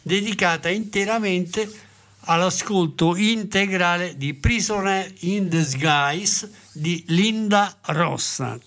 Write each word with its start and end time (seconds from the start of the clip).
dedicata 0.01 0.67
interamente 0.67 1.87
all'ascolto 2.29 3.15
integrale 3.15 4.15
di 4.15 4.35
Prisoner 4.35 5.11
in 5.21 5.49
Disguise 5.49 6.51
di 6.73 7.03
Linda 7.07 7.75
Rostand. 7.87 8.61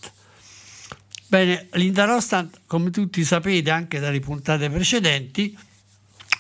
Bene, 1.28 1.68
Linda 1.74 2.04
Rostand, 2.04 2.62
come 2.66 2.90
tutti 2.90 3.24
sapete 3.24 3.70
anche 3.70 4.00
dalle 4.00 4.18
puntate 4.18 4.68
precedenti, 4.68 5.56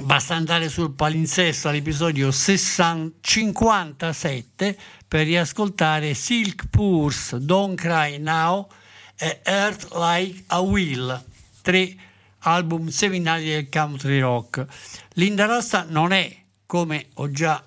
basta 0.00 0.34
andare 0.34 0.68
sul 0.68 0.94
palinsesto 0.94 1.68
all'episodio 1.68 2.32
60 2.32 3.18
57 3.20 4.78
per 5.06 5.24
riascoltare 5.24 6.14
Silk 6.14 6.66
Purse, 6.70 7.38
Don't 7.38 7.80
Cry 7.80 8.18
Now 8.18 8.68
e 9.16 9.40
Earth 9.44 9.94
Like 9.94 10.42
a 10.48 10.58
Will, 10.58 11.24
tre 11.62 11.94
album 12.40 12.88
seminali 12.88 13.44
del 13.44 13.68
country 13.68 14.18
rock. 14.18 14.66
Linda 15.14 15.46
Rosta 15.46 15.86
non 15.88 16.10
è, 16.10 16.41
come 16.72 17.08
ho 17.16 17.30
già 17.30 17.62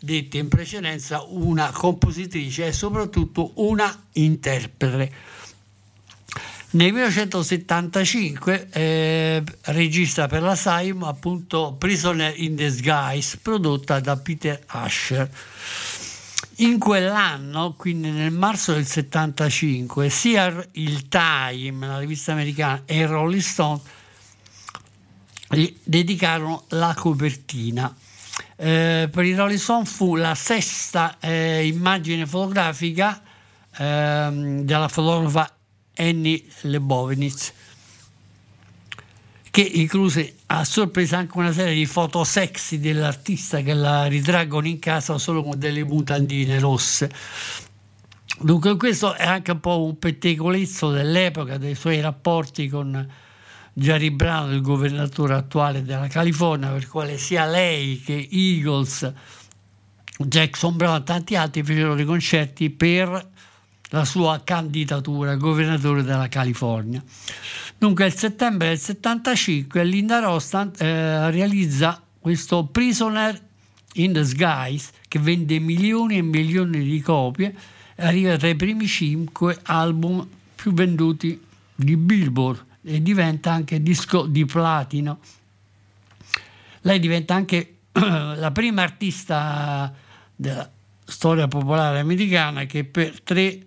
detto 0.00 0.38
in 0.38 0.48
precedenza, 0.48 1.22
una 1.28 1.70
compositrice, 1.72 2.68
è 2.68 2.72
soprattutto 2.72 3.52
una 3.56 4.04
interprete. 4.12 5.12
Nel 6.70 6.90
1975 6.90 8.68
eh, 8.70 9.44
registra 9.64 10.26
per 10.26 10.40
la 10.40 10.54
Saim 10.54 11.02
appunto 11.02 11.76
Prisoner 11.78 12.32
in 12.34 12.56
Disguise 12.56 13.40
prodotta 13.42 14.00
da 14.00 14.16
Peter 14.16 14.58
Asher. 14.68 15.28
In 16.56 16.78
quell'anno, 16.78 17.74
quindi 17.74 18.08
nel 18.08 18.32
marzo 18.32 18.72
del 18.72 18.86
75, 18.86 20.08
sia 20.08 20.66
il 20.72 21.08
Time, 21.08 21.86
la 21.86 21.98
rivista 21.98 22.32
americana, 22.32 22.84
e 22.86 23.04
Rolling 23.04 23.42
Stone 23.42 23.80
gli 25.50 25.76
dedicarono 25.84 26.64
la 26.68 26.94
copertina. 26.96 27.94
Eh, 28.58 29.08
per 29.12 29.24
il 29.24 29.36
Rolling 29.36 29.58
Stone 29.58 29.84
fu 29.84 30.16
la 30.16 30.34
sesta 30.34 31.18
eh, 31.20 31.66
immagine 31.66 32.26
fotografica 32.26 33.22
ehm, 33.76 34.62
della 34.62 34.88
fotografa 34.88 35.54
Annie 35.96 36.42
Lebovitz 36.62 37.52
che 39.56 39.62
incluse 39.62 40.36
a 40.46 40.64
sorpresa 40.64 41.16
anche 41.16 41.38
una 41.38 41.50
serie 41.50 41.74
di 41.74 41.86
foto 41.86 42.24
sexy 42.24 42.78
dell'artista 42.78 43.62
che 43.62 43.72
la 43.72 44.04
ritraggono 44.04 44.66
in 44.66 44.78
casa 44.78 45.16
solo 45.16 45.42
con 45.42 45.58
delle 45.58 45.82
mutandine 45.82 46.58
rosse. 46.58 47.10
Dunque 48.38 48.76
questo 48.76 49.14
è 49.14 49.24
anche 49.24 49.52
un 49.52 49.60
po' 49.60 49.82
un 49.82 49.98
pettegolezzo 49.98 50.90
dell'epoca, 50.90 51.56
dei 51.56 51.74
suoi 51.74 52.02
rapporti 52.02 52.68
con 52.68 53.08
Jerry 53.78 54.08
Brown, 54.08 54.54
il 54.54 54.62
governatore 54.62 55.34
attuale 55.34 55.82
della 55.82 56.06
California, 56.06 56.70
per 56.70 56.88
quale 56.88 57.18
sia 57.18 57.44
lei 57.44 58.00
che 58.00 58.26
Eagles, 58.32 59.12
Jackson 60.16 60.76
Brown 60.78 61.00
e 61.00 61.02
tanti 61.02 61.36
altri 61.36 61.62
fecero 61.62 61.94
dei 61.94 62.06
concerti 62.06 62.70
per 62.70 63.28
la 63.90 64.04
sua 64.06 64.40
candidatura 64.42 65.32
a 65.32 65.36
governatore 65.36 66.02
della 66.02 66.28
California. 66.28 67.04
Dunque, 67.76 68.04
nel 68.04 68.16
settembre 68.16 68.68
del 68.68 68.78
75 68.78 69.84
Linda 69.84 70.20
Rostand 70.20 70.80
eh, 70.80 71.30
realizza 71.30 72.02
questo 72.18 72.64
Prisoner 72.64 73.38
in 73.96 74.12
Disguise 74.14 74.92
che 75.06 75.18
vende 75.18 75.58
milioni 75.58 76.16
e 76.16 76.22
milioni 76.22 76.82
di 76.82 77.00
copie 77.02 77.54
e 77.94 78.06
arriva 78.06 78.38
tra 78.38 78.48
i 78.48 78.56
primi 78.56 78.86
cinque 78.86 79.58
album 79.64 80.26
più 80.54 80.72
venduti 80.72 81.38
di 81.74 81.94
Billboard 81.98 82.65
e 82.86 83.02
diventa 83.02 83.50
anche 83.50 83.82
disco 83.82 84.26
di 84.26 84.44
platino. 84.44 85.18
Lei 86.82 87.00
diventa 87.00 87.34
anche 87.34 87.78
la 87.92 88.52
prima 88.52 88.82
artista 88.82 89.92
della 90.36 90.70
storia 91.04 91.48
popolare 91.48 91.98
americana 91.98 92.64
che 92.64 92.84
per 92.84 93.20
tre 93.22 93.60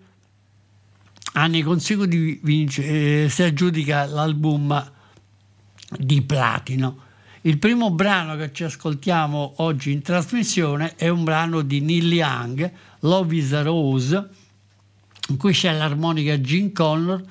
anni 1.34 1.62
consecutivi 1.62 2.40
vince, 2.44 3.26
eh, 3.26 3.30
si 3.30 3.44
aggiudica 3.44 4.06
l'album 4.06 4.92
di 5.98 6.22
platino. 6.22 7.08
Il 7.42 7.58
primo 7.58 7.92
brano 7.92 8.38
che 8.38 8.54
ci 8.54 8.64
ascoltiamo 8.64 9.56
oggi 9.58 9.92
in 9.92 10.02
trasmissione 10.02 10.96
è 10.96 11.10
un 11.10 11.26
brano 11.26 11.62
di 11.62 11.82
Neil 11.82 12.14
Young, 12.14 12.72
Love 13.00 13.36
is 13.36 13.52
a 13.52 13.64
Rose, 13.64 14.30
in 15.28 15.38
cui 15.38 15.52
c'è 15.52 15.74
l'armonica 15.74 16.40
Gene 16.40 16.72
Connor, 16.72 17.24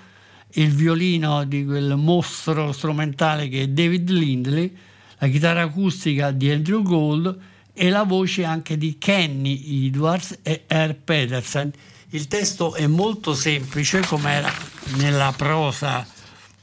il 0.52 0.70
violino 0.70 1.44
di 1.44 1.64
quel 1.64 1.96
mostro 1.96 2.72
strumentale 2.72 3.48
che 3.48 3.62
è 3.62 3.68
David 3.68 4.10
Lindley, 4.10 4.74
la 5.18 5.28
chitarra 5.28 5.62
acustica 5.62 6.30
di 6.30 6.50
Andrew 6.50 6.82
Gold 6.82 7.38
e 7.72 7.90
la 7.90 8.04
voce 8.04 8.44
anche 8.44 8.76
di 8.76 8.96
Kenny 8.98 9.86
Edwards 9.86 10.38
e 10.42 10.64
R. 10.66 10.94
Pedersen. 11.04 11.70
Il 12.10 12.26
testo 12.26 12.74
è 12.74 12.86
molto 12.86 13.34
semplice 13.34 14.00
come 14.00 14.32
era 14.32 14.52
nella 14.96 15.32
prosa, 15.36 16.06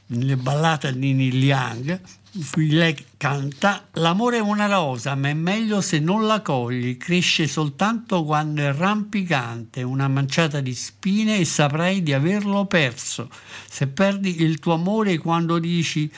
nelle 0.06 0.36
ballate 0.36 0.96
di 0.98 1.12
Neil 1.12 1.42
Young, 1.42 2.00
lei 2.54 2.96
canta 3.16 3.88
L'amore 3.92 4.38
è 4.38 4.40
una 4.40 4.66
rosa, 4.66 5.14
ma 5.14 5.28
è 5.28 5.34
meglio 5.34 5.80
se 5.80 5.98
non 5.98 6.26
la 6.26 6.42
cogli, 6.42 6.96
cresce 6.96 7.46
soltanto 7.46 8.24
quando 8.24 8.62
è 8.62 8.72
rampicante, 8.72 9.82
una 9.82 10.08
manciata 10.08 10.60
di 10.60 10.74
spine 10.74 11.38
e 11.38 11.44
saprai 11.44 12.02
di 12.02 12.12
averlo 12.12 12.66
perso. 12.66 13.30
Se 13.68 13.86
perdi 13.86 14.42
il 14.42 14.58
tuo 14.58 14.74
amore 14.74 15.18
quando 15.18 15.58
dici 15.58 16.10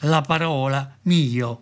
la 0.00 0.20
parola 0.22 0.96
mio, 1.02 1.60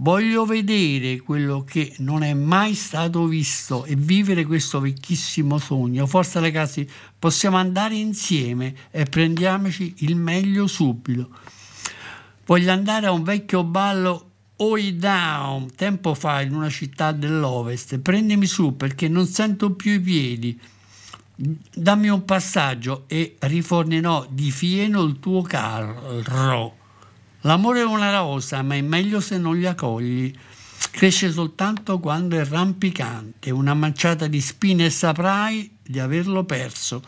Voglio 0.00 0.44
vedere 0.44 1.18
quello 1.22 1.64
che 1.64 1.92
non 1.98 2.22
è 2.22 2.32
mai 2.32 2.74
stato 2.74 3.26
visto 3.26 3.84
e 3.84 3.96
vivere 3.96 4.44
questo 4.44 4.78
vecchissimo 4.78 5.58
sogno. 5.58 6.06
Forza 6.06 6.38
ragazzi, 6.38 6.88
possiamo 7.18 7.56
andare 7.56 7.96
insieme 7.96 8.72
e 8.92 9.06
prendiamoci 9.06 9.94
il 9.98 10.14
meglio 10.14 10.68
subito. 10.68 11.30
Voglio 12.48 12.72
andare 12.72 13.04
a 13.04 13.10
un 13.10 13.24
vecchio 13.24 13.62
ballo 13.62 14.30
Oi 14.56 14.96
Down, 14.96 15.74
tempo 15.74 16.14
fa 16.14 16.40
in 16.40 16.54
una 16.54 16.70
città 16.70 17.12
dell'Ovest. 17.12 17.98
Prendimi 17.98 18.46
su 18.46 18.74
perché 18.74 19.06
non 19.06 19.26
sento 19.26 19.72
più 19.72 19.92
i 19.92 20.00
piedi. 20.00 20.58
Dammi 21.36 22.08
un 22.08 22.24
passaggio 22.24 23.04
e 23.06 23.36
rifornerò 23.38 24.26
di 24.30 24.50
fieno 24.50 25.02
il 25.02 25.20
tuo 25.20 25.42
carro. 25.42 26.76
L'amore 27.42 27.80
è 27.80 27.84
una 27.84 28.16
rosa, 28.16 28.62
ma 28.62 28.76
è 28.76 28.80
meglio 28.80 29.20
se 29.20 29.36
non 29.36 29.54
li 29.54 29.66
accogli. 29.66 30.34
Cresce 30.90 31.30
soltanto 31.30 31.98
quando 31.98 32.38
è 32.38 32.46
rampicante, 32.46 33.50
una 33.50 33.74
manciata 33.74 34.26
di 34.26 34.40
spine 34.40 34.86
e 34.86 34.90
saprai 34.90 35.76
di 35.82 35.98
averlo 35.98 36.44
perso. 36.44 37.02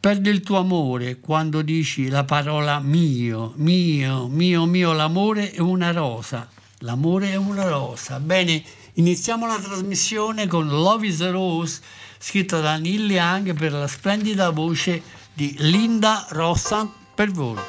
Perdi 0.00 0.30
il 0.30 0.40
tuo 0.40 0.56
amore 0.56 1.20
quando 1.20 1.60
dici 1.60 2.08
la 2.08 2.24
parola 2.24 2.80
mio, 2.80 3.52
mio, 3.56 4.28
mio, 4.28 4.64
mio, 4.64 4.92
l'amore 4.94 5.50
è 5.50 5.60
una 5.60 5.92
rosa. 5.92 6.48
L'amore 6.78 7.32
è 7.32 7.34
una 7.34 7.68
rosa. 7.68 8.18
Bene, 8.18 8.64
iniziamo 8.94 9.46
la 9.46 9.58
trasmissione 9.58 10.46
con 10.46 10.68
Love 10.68 11.06
is 11.06 11.20
a 11.20 11.30
Rose, 11.30 11.82
scritto 12.18 12.62
da 12.62 12.78
Neil 12.78 13.10
Young 13.10 13.52
per 13.52 13.72
la 13.72 13.86
splendida 13.86 14.48
voce 14.48 15.02
di 15.34 15.54
Linda 15.58 16.26
Rossa 16.30 16.90
per 17.14 17.30
voi. 17.30 17.60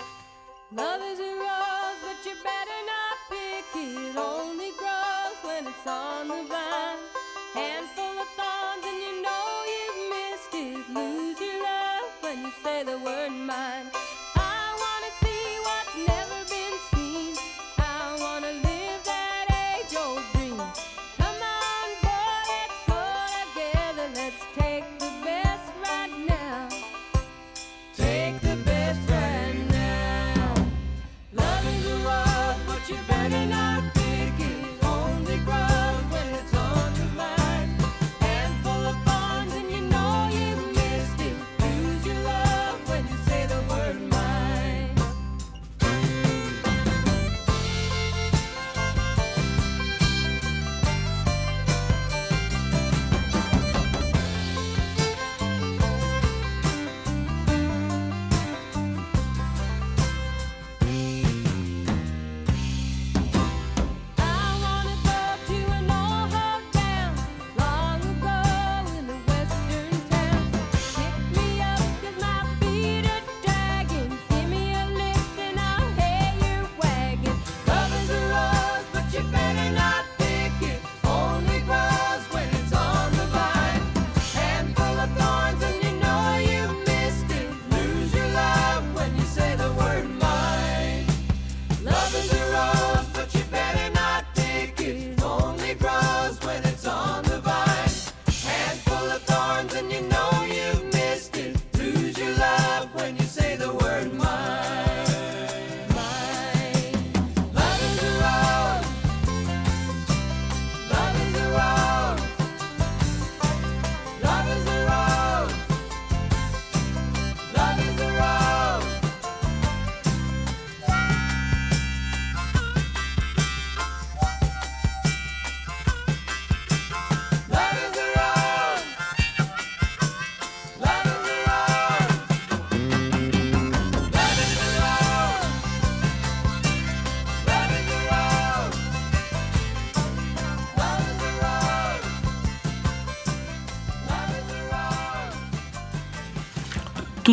when 12.32 12.46
you 12.46 12.52
say 12.64 12.82
the 12.84 12.98
word 13.00 13.30
mine. 13.30 14.11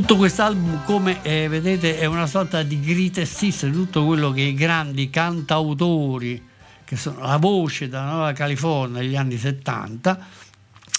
Tutto 0.08 0.22
quest'album, 0.22 0.84
come 0.84 1.22
eh, 1.22 1.48
vedete, 1.48 1.98
è 1.98 2.06
una 2.06 2.26
sorta 2.26 2.62
di 2.62 2.80
greatest 2.80 3.42
hits 3.42 3.66
di 3.66 3.72
tutto 3.72 4.06
quello 4.06 4.30
che 4.30 4.40
i 4.40 4.54
grandi 4.54 5.10
cantautori, 5.10 6.42
che 6.82 6.96
sono 6.96 7.20
la 7.20 7.36
voce 7.36 7.90
della 7.90 8.06
Nuova 8.06 8.32
California 8.32 9.02
negli 9.02 9.16
anni 9.16 9.36
70, 9.36 10.26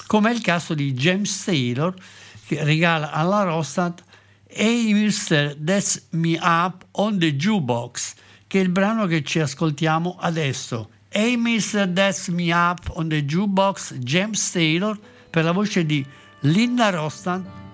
come 0.06 0.30
è 0.30 0.34
il 0.36 0.42
caso 0.42 0.76
di 0.76 0.94
James 0.94 1.44
Taylor, 1.44 1.92
che 2.46 2.64
regala 2.64 3.12
alla 3.12 3.42
Rostat 3.42 4.04
Hey 4.46 4.94
Mr. 4.94 5.58
That's 5.60 6.10
Me 6.12 6.38
Up 6.40 6.86
on 6.92 7.18
the 7.18 7.36
Jukebox, 7.36 8.14
che 8.46 8.60
è 8.60 8.62
il 8.62 8.70
brano 8.70 9.08
che 9.08 9.24
ci 9.24 9.40
ascoltiamo 9.40 10.18
adesso. 10.20 10.88
Hey 11.10 11.36
Mr. 11.36 11.90
That's 11.92 12.28
Me 12.28 12.54
Up 12.54 12.92
on 12.94 13.08
the 13.08 13.26
Jukebox, 13.26 13.96
James 13.96 14.52
Taylor, 14.52 14.96
per 15.32 15.46
la 15.46 15.52
voce 15.52 15.84
di 15.84 16.06
Linda 16.42 16.92
Rostan 16.92 17.69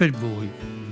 per 0.00 0.10
voi. 0.12 0.89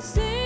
Sing 0.00 0.39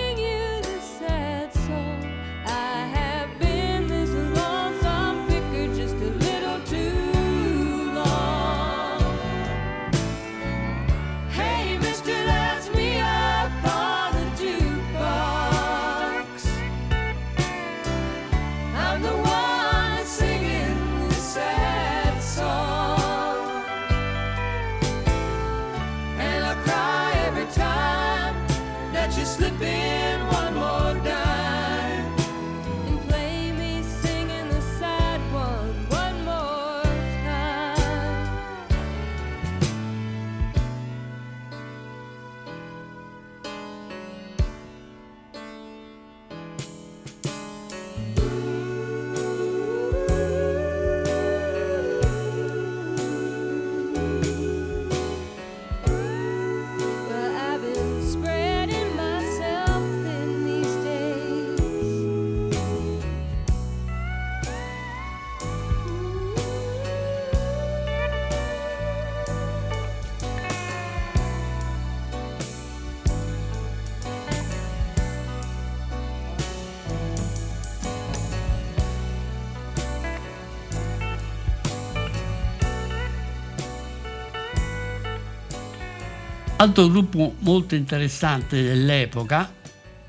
Altro 86.65 86.89
gruppo 86.89 87.35
molto 87.41 87.75
interessante 87.75 88.59
dell'epoca 88.59 89.53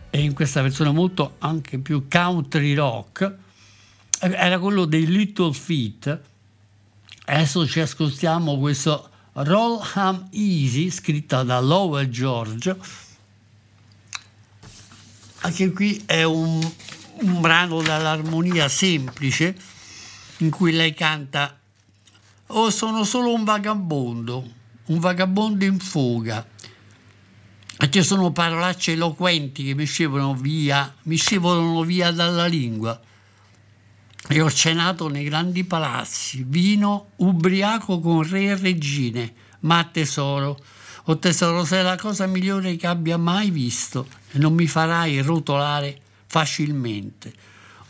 e 0.09 0.23
in 0.23 0.33
questa 0.33 0.63
versione 0.63 0.91
molto 0.91 1.35
anche 1.41 1.77
più 1.79 2.09
country 2.09 2.73
rock 2.73 3.31
era 4.21 4.59
quello 4.59 4.87
dei 4.87 5.07
Little 5.07 5.53
Feet. 5.53 6.21
Adesso 7.27 7.67
ci 7.67 7.81
ascoltiamo 7.81 8.59
questo 8.59 9.11
Roll 9.35 9.83
Ham 9.97 10.29
Easy 10.31 10.89
scritta 10.89 11.43
da 11.43 11.61
Lowell 11.61 12.09
George. 12.09 12.75
Anche 15.41 15.73
qui 15.73 16.05
è 16.07 16.23
un, 16.23 16.73
un 17.21 17.41
brano 17.43 17.83
dall'armonia 17.83 18.67
semplice 18.69 19.55
in 20.39 20.49
cui 20.49 20.73
lei 20.73 20.95
canta 20.95 21.55
Oh, 22.47 22.71
sono 22.71 23.05
solo 23.05 23.35
un 23.35 23.45
vagabondo, 23.45 24.56
un 24.87 24.99
vagabondo 24.99 25.65
in 25.65 25.79
fuga. 25.79 26.47
E 27.79 27.91
ci 27.91 28.03
sono 28.03 28.33
parolacce 28.33 28.93
eloquenti 28.93 29.65
che 29.65 29.75
mi 29.75 29.85
scivolano 29.85 30.35
via, 30.35 30.95
mi 31.03 31.17
scivolano 31.17 31.83
via 31.83 32.11
dalla 32.11 32.47
lingua. 32.47 32.99
E 34.29 34.41
ho 34.41 34.51
cenato 34.51 35.09
nei 35.09 35.25
grandi 35.25 35.65
palazzi, 35.65 36.45
vino 36.47 37.11
ubriaco 37.17 38.01
con 38.01 38.29
re 38.29 38.45
e 38.45 38.57
regine, 38.57 39.35
ma 39.61 39.85
tesoro, 39.85 40.59
oh 41.05 41.19
tesoro, 41.19 41.65
sei 41.65 41.85
la 41.85 41.97
cosa 41.97 42.27
migliore 42.27 42.77
che 42.77 42.87
abbia 42.87 43.17
mai 43.19 43.51
visto 43.51 44.09
e 44.33 44.39
non 44.39 44.55
mi 44.55 44.67
farai 44.67 45.21
rotolare 45.21 46.01
facilmente. 46.27 47.33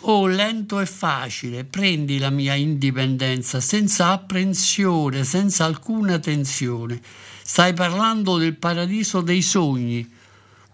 Oh, 0.01 0.27
lento 0.27 0.79
e 0.79 0.87
facile, 0.87 1.65
prendi 1.65 2.19
la 2.19 2.31
mia 2.31 2.55
indipendenza 2.55 3.61
senza 3.61 4.11
apprensione, 4.11 5.25
senza 5.25 5.65
alcuna 5.65 6.19
tensione. 6.19 7.01
Stai 7.43 7.73
parlando 7.73 8.37
del 8.37 8.57
paradiso 8.57 9.23
dei 9.23 9.41
sogni, 9.41 10.09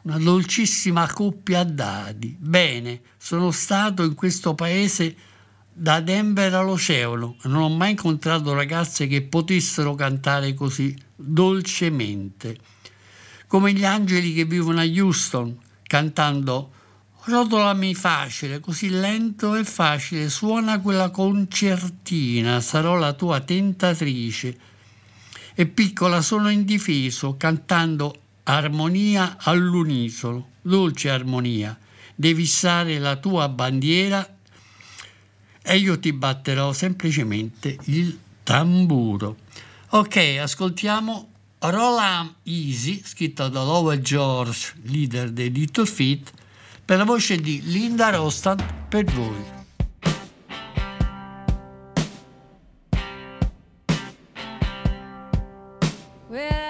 una 0.03 0.19
dolcissima 0.19 1.07
coppia 1.11 1.61
a 1.61 1.65
dadi. 1.65 2.37
Bene, 2.39 3.01
sono 3.17 3.53
stato 3.53 4.03
in 4.03 4.15
questo 4.15 4.55
paese 4.55 5.15
da 5.73 6.01
Denver 6.01 6.53
all'oceano 6.53 7.37
e 7.43 7.49
non 7.49 7.63
ho 7.63 7.69
mai 7.71 7.91
incontrato 7.91 8.53
ragazze 8.53 9.07
che 9.07 9.23
potessero 9.23 9.95
cantare 9.95 10.53
così 10.53 10.95
dolcemente, 11.15 12.59
come 13.47 13.73
gli 13.73 13.85
angeli 13.85 14.35
che 14.35 14.45
vivono 14.45 14.81
a 14.81 14.85
Houston, 14.85 15.57
cantando 15.85 16.73
Rotolami 17.25 17.95
facile, 17.95 18.59
così 18.59 18.89
lento 18.91 19.55
e 19.55 19.63
facile, 19.63 20.29
suona 20.29 20.81
quella 20.81 21.11
concertina, 21.11 22.61
sarò 22.61 22.97
la 22.97 23.13
tua 23.13 23.39
tentatrice. 23.39 24.59
E 25.55 25.67
piccola 25.67 26.21
sono 26.21 26.49
indifeso, 26.49 27.37
cantando 27.37 28.19
armonia 28.43 29.37
all'unisono, 29.39 30.49
dolce 30.63 31.11
armonia. 31.11 31.79
Devi 32.13 32.43
fissare 32.43 32.99
la 32.99 33.15
tua 33.15 33.49
bandiera 33.49 34.29
e 35.63 35.77
io 35.77 36.01
ti 36.01 36.13
batterò 36.13 36.73
semplicemente 36.73 37.79
il 37.85 38.19
tamburo. 38.43 39.37
Ok, 39.91 40.39
ascoltiamo 40.41 41.31
Roll 41.61 42.35
Easy, 42.43 43.01
scritto 43.05 43.47
da 43.49 43.63
Lowell 43.63 44.01
George, 44.01 44.73
leader 44.83 45.31
dei 45.31 45.53
Little 45.53 45.87
Feet, 45.87 46.41
per 46.85 46.99
la 46.99 47.05
voce 47.05 47.37
di 47.37 47.61
Linda 47.65 48.11
Rostan 48.11 48.59
per 48.89 49.05
voi. 49.05 49.61
Well, 56.29 56.62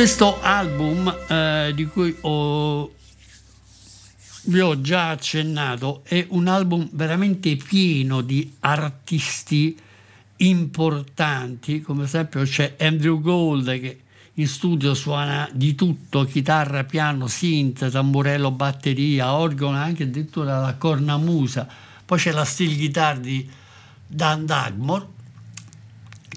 questo 0.00 0.40
album 0.40 1.14
eh, 1.28 1.72
di 1.74 1.84
cui 1.84 2.16
ho, 2.22 2.90
vi 4.44 4.58
ho 4.58 4.80
già 4.80 5.10
accennato 5.10 6.00
è 6.04 6.24
un 6.30 6.48
album 6.48 6.88
veramente 6.92 7.54
pieno 7.56 8.22
di 8.22 8.50
artisti 8.60 9.78
importanti, 10.36 11.82
come 11.82 12.04
esempio 12.04 12.42
c'è 12.44 12.76
Andrew 12.78 13.20
Gold 13.20 13.78
che 13.78 14.00
in 14.32 14.48
studio 14.48 14.94
suona 14.94 15.46
di 15.52 15.74
tutto, 15.74 16.24
chitarra, 16.24 16.84
piano, 16.84 17.26
synth, 17.26 17.90
tamburello, 17.90 18.52
batteria, 18.52 19.34
organo, 19.34 19.76
anche 19.76 20.04
addirittura 20.04 20.60
la 20.60 20.76
cornamusa. 20.76 21.68
Poi 22.06 22.16
c'è 22.16 22.32
la 22.32 22.46
steel 22.46 22.74
guitar 22.74 23.18
di 23.18 23.46
Dan 24.06 24.46
Dagmore 24.46 25.18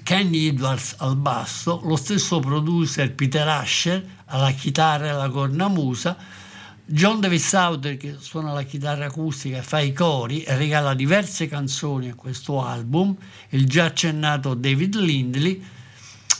Kenny 0.02 0.48
Edwards 0.48 0.96
al 0.98 1.16
basso, 1.16 1.80
lo 1.84 1.96
stesso 1.96 2.40
producer 2.40 3.12
Peter 3.12 3.46
Asher 3.46 4.04
alla 4.26 4.50
chitarra 4.50 5.06
e 5.06 5.08
alla 5.10 5.28
cornamusa, 5.28 6.16
John 6.86 7.20
David 7.20 7.40
Sauter 7.40 7.96
che 7.96 8.16
suona 8.18 8.52
la 8.52 8.64
chitarra 8.64 9.06
acustica 9.06 9.58
e 9.58 9.62
fa 9.62 9.80
i 9.80 9.92
cori 9.92 10.42
e 10.42 10.54
regala 10.56 10.92
diverse 10.94 11.46
canzoni 11.46 12.10
a 12.10 12.14
questo 12.14 12.62
album, 12.62 13.16
il 13.50 13.66
già 13.66 13.86
accennato 13.86 14.52
David 14.52 14.96
Lindley, 14.96 15.64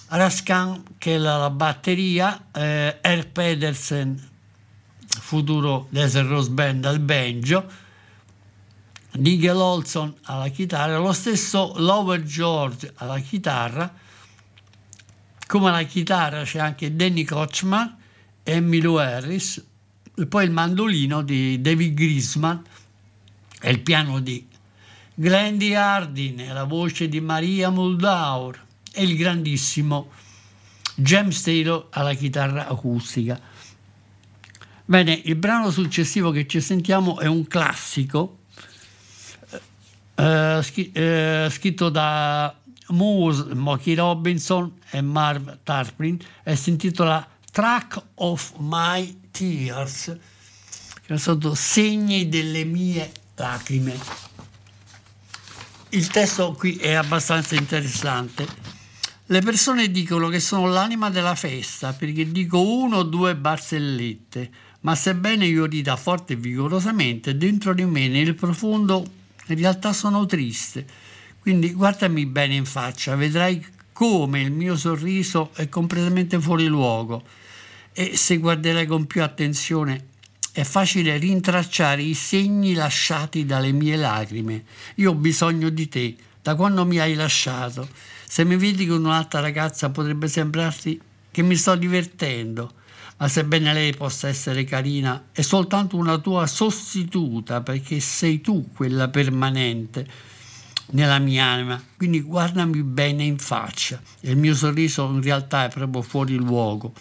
Raskan 0.08 0.82
che 0.98 1.14
è 1.14 1.18
la, 1.18 1.48
batteria, 1.48 2.48
eh, 2.52 2.98
Air 3.00 3.28
Pedersen, 3.28 4.30
futuro 5.06 5.86
Desert 5.88 6.28
Rose 6.28 6.50
Band 6.50 6.84
al 6.84 6.98
banjo, 6.98 7.66
Nigel 9.16 9.56
Olson 9.56 10.12
alla 10.22 10.48
chitarra, 10.48 10.98
lo 10.98 11.12
stesso 11.12 11.74
Lower 11.76 12.22
George 12.22 12.92
alla 12.96 13.18
chitarra, 13.20 13.92
come 15.46 15.68
alla 15.68 15.84
chitarra 15.84 16.42
c'è 16.42 16.58
anche 16.58 16.96
Danny 16.96 17.22
Kochman, 17.22 17.96
Emilio 18.42 18.98
Harris, 18.98 19.64
e 20.16 20.26
poi 20.26 20.44
il 20.44 20.50
mandolino 20.50 21.22
di 21.22 21.60
David 21.60 21.94
Grisman. 21.94 22.62
E 23.60 23.70
il 23.70 23.80
piano 23.80 24.20
di 24.20 24.46
Glendy 25.14 25.74
Hardin 25.74 26.40
e 26.40 26.52
la 26.52 26.64
voce 26.64 27.08
di 27.08 27.20
Maria 27.20 27.70
Muldaur 27.70 28.62
e 28.92 29.04
il 29.04 29.16
grandissimo 29.16 30.10
James 30.96 31.40
Taylor 31.40 31.86
alla 31.90 32.14
chitarra 32.14 32.66
acustica. 32.66 33.40
Bene, 34.84 35.18
il 35.24 35.36
brano 35.36 35.70
successivo 35.70 36.30
che 36.30 36.46
ci 36.46 36.60
sentiamo 36.60 37.18
è 37.20 37.26
un 37.26 37.46
classico 37.46 38.40
eh, 40.14 40.90
eh, 40.92 41.48
scritto 41.50 41.88
da 41.88 42.54
Moose, 42.88 43.54
Mocky 43.54 43.94
Robinson 43.94 44.72
e 44.90 45.00
Marv 45.00 45.58
Tarplin 45.62 46.18
e 46.42 46.56
si 46.56 46.70
intitola 46.70 47.26
Track 47.50 48.02
of 48.14 48.54
My 48.58 49.20
Tears, 49.30 50.16
che 51.06 51.18
sono 51.18 51.54
segni 51.54 52.28
delle 52.28 52.64
mie 52.64 53.10
lacrime. 53.36 53.96
Il 55.90 56.08
testo 56.08 56.52
qui 56.52 56.76
è 56.76 56.92
abbastanza 56.92 57.54
interessante. 57.54 58.46
Le 59.26 59.40
persone 59.40 59.90
dicono 59.90 60.28
che 60.28 60.40
sono 60.40 60.66
l'anima 60.66 61.08
della 61.08 61.34
festa 61.34 61.92
perché 61.92 62.30
dico 62.30 62.60
uno 62.60 62.98
o 62.98 63.02
due 63.04 63.34
barzellette, 63.36 64.50
ma 64.80 64.94
sebbene 64.94 65.46
io 65.46 65.64
rida 65.64 65.96
forte 65.96 66.34
e 66.34 66.36
vigorosamente, 66.36 67.36
dentro 67.36 67.72
di 67.72 67.84
me, 67.84 68.08
nel 68.08 68.34
profondo, 68.34 69.06
in 69.46 69.56
realtà 69.56 69.92
sono 69.92 70.26
triste. 70.26 70.86
Quindi 71.40 71.72
guardami 71.72 72.26
bene 72.26 72.54
in 72.54 72.64
faccia, 72.64 73.16
vedrai 73.16 73.64
come 73.92 74.40
il 74.40 74.50
mio 74.50 74.76
sorriso 74.76 75.50
è 75.54 75.68
completamente 75.68 76.40
fuori 76.40 76.66
luogo 76.66 77.22
e 77.92 78.16
se 78.16 78.38
guarderai 78.38 78.86
con 78.86 79.06
più 79.06 79.22
attenzione 79.22 80.06
è 80.52 80.62
facile 80.64 81.16
rintracciare 81.16 82.02
i 82.02 82.14
segni 82.14 82.74
lasciati 82.74 83.44
dalle 83.44 83.72
mie 83.72 83.96
lacrime. 83.96 84.64
Io 84.96 85.10
ho 85.10 85.14
bisogno 85.14 85.68
di 85.68 85.88
te, 85.88 86.16
da 86.42 86.54
quando 86.54 86.84
mi 86.84 86.98
hai 86.98 87.14
lasciato. 87.14 87.88
Se 88.26 88.44
mi 88.44 88.56
vedi 88.56 88.86
con 88.86 89.04
un'altra 89.04 89.40
ragazza 89.40 89.90
potrebbe 89.90 90.28
sembrarti 90.28 91.00
che 91.30 91.42
mi 91.42 91.56
sto 91.56 91.74
divertendo 91.74 92.72
ma 93.16 93.28
sebbene 93.28 93.72
lei 93.72 93.94
possa 93.94 94.28
essere 94.28 94.64
carina, 94.64 95.26
è 95.32 95.42
soltanto 95.42 95.96
una 95.96 96.18
tua 96.18 96.46
sostituta 96.46 97.60
perché 97.60 98.00
sei 98.00 98.40
tu 98.40 98.70
quella 98.74 99.08
permanente 99.08 100.06
nella 100.90 101.18
mia 101.18 101.44
anima. 101.46 101.82
Quindi 101.96 102.20
guardami 102.20 102.82
bene 102.82 103.24
in 103.24 103.38
faccia. 103.38 104.00
Il 104.20 104.36
mio 104.36 104.54
sorriso 104.54 105.06
in 105.06 105.22
realtà 105.22 105.64
è 105.64 105.68
proprio 105.68 106.02
fuori 106.02 106.34
luogo. 106.34 106.92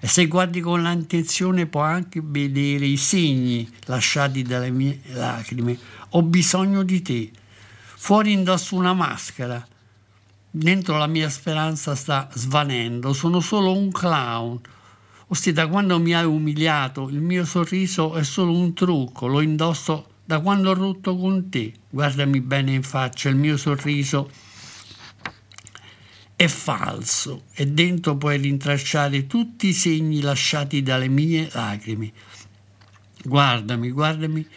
E 0.00 0.06
se 0.08 0.26
guardi 0.26 0.60
con 0.60 0.82
l'attenzione 0.82 1.66
puoi 1.66 1.88
anche 1.88 2.20
vedere 2.22 2.86
i 2.86 2.96
segni 2.96 3.70
lasciati 3.86 4.42
dalle 4.42 4.70
mie 4.70 5.00
lacrime. 5.12 5.78
Ho 6.10 6.22
bisogno 6.22 6.82
di 6.82 7.02
te. 7.02 7.30
Fuori 7.96 8.32
indosso 8.32 8.74
una 8.74 8.94
maschera. 8.94 9.64
Dentro 10.50 10.96
la 10.96 11.06
mia 11.06 11.28
speranza 11.28 11.94
sta 11.94 12.28
svanendo. 12.32 13.12
Sono 13.12 13.40
solo 13.40 13.76
un 13.76 13.90
clown 13.92 14.60
Ostia, 15.30 15.52
da 15.52 15.68
quando 15.68 16.00
mi 16.00 16.14
hai 16.14 16.24
umiliato, 16.24 17.08
il 17.10 17.20
mio 17.20 17.44
sorriso 17.44 18.14
è 18.14 18.24
solo 18.24 18.56
un 18.56 18.72
trucco, 18.72 19.26
lo 19.26 19.42
indosso 19.42 20.12
da 20.24 20.40
quando 20.40 20.70
ho 20.70 20.74
rotto 20.74 21.16
con 21.18 21.50
te. 21.50 21.70
Guardami 21.90 22.40
bene 22.40 22.72
in 22.72 22.82
faccia, 22.82 23.28
il 23.28 23.36
mio 23.36 23.58
sorriso 23.58 24.30
è 26.34 26.46
falso 26.46 27.42
e 27.52 27.66
dentro 27.66 28.16
puoi 28.16 28.38
rintracciare 28.38 29.26
tutti 29.26 29.68
i 29.68 29.72
segni 29.74 30.22
lasciati 30.22 30.82
dalle 30.82 31.08
mie 31.08 31.50
lacrime. 31.52 32.10
Guardami, 33.22 33.90
guardami 33.90 34.48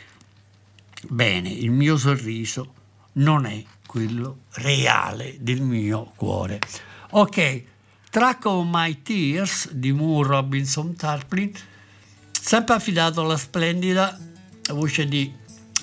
bene, 1.09 1.49
il 1.49 1.71
mio 1.71 1.97
sorriso 1.97 2.73
non 3.13 3.45
è 3.45 3.61
quello 3.85 4.43
reale 4.51 5.35
del 5.41 5.61
mio 5.61 6.13
cuore. 6.15 6.59
Ok, 7.09 7.63
Track 8.11 8.45
of 8.45 8.67
My 8.69 9.01
Tears 9.03 9.71
di 9.71 9.93
Moore 9.93 10.27
Robinson 10.27 10.97
Tarplin, 10.97 11.49
sempre 12.29 12.75
affidato 12.75 13.21
alla 13.21 13.37
splendida 13.37 14.19
voce 14.73 15.07
di 15.07 15.33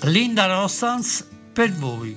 Linda 0.03 0.45
Rossans 0.45 1.27
per 1.55 1.73
voi. 1.73 2.15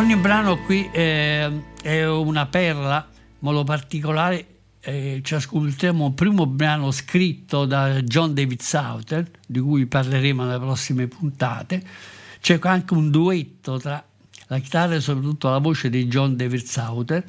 Ogni 0.00 0.16
brano 0.16 0.56
qui 0.62 0.88
è, 0.90 1.46
è 1.82 2.08
una 2.08 2.46
perla, 2.46 3.06
in 3.12 3.36
modo 3.40 3.64
particolare 3.64 4.46
eh, 4.80 5.20
ci 5.22 5.34
ascoltiamo 5.34 6.06
il 6.06 6.12
primo 6.14 6.46
brano 6.46 6.90
scritto 6.90 7.66
da 7.66 8.00
John 8.00 8.32
David 8.32 8.62
Souter, 8.62 9.30
di 9.46 9.60
cui 9.60 9.84
parleremo 9.84 10.42
nelle 10.42 10.58
prossime 10.58 11.06
puntate. 11.06 11.84
C'è 12.40 12.58
anche 12.62 12.94
un 12.94 13.10
duetto 13.10 13.78
tra 13.78 14.02
la 14.46 14.58
chitarra 14.58 14.94
e 14.94 15.00
soprattutto 15.00 15.50
la 15.50 15.58
voce 15.58 15.90
di 15.90 16.06
John 16.06 16.34
David 16.34 16.62
Souter. 16.64 17.22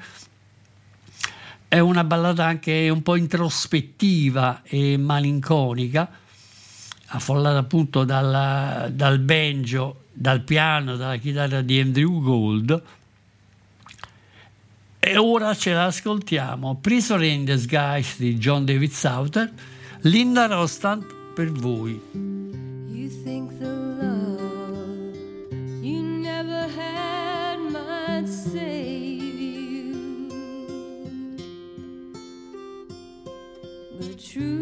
È 1.68 1.78
una 1.78 2.06
ballata 2.06 2.46
anche 2.46 2.88
un 2.88 3.02
po' 3.04 3.18
introspettiva 3.18 4.62
e 4.64 4.96
malinconica, 4.96 6.10
affollata 7.08 7.58
appunto 7.58 8.06
dal, 8.06 8.94
dal 8.94 9.20
banjo 9.20 10.01
dal 10.22 10.42
piano, 10.42 10.98
dalla 10.98 11.18
chitarra 11.18 11.62
di 11.62 11.80
Andrew 11.80 12.22
Gold. 12.22 12.84
E 15.00 15.18
ora 15.18 15.56
ce 15.56 15.74
l'ascoltiamo. 15.74 16.78
Prisoner 16.80 17.28
in 17.28 17.58
Skies 17.58 18.20
di 18.20 18.36
John 18.36 18.64
David 18.64 18.92
Souter, 18.92 19.52
Linda 20.02 20.46
Rostand 20.46 21.04
per 21.34 21.52
voi. 21.52 22.00
You 22.14 23.10
think 23.24 23.58
the 23.58 23.66
love 23.66 25.16
you 25.82 26.04
never 26.04 26.70
had 26.70 27.58
might 27.72 28.28
save 28.28 29.40
you. 29.40 30.28
But 33.98 34.20
true 34.20 34.61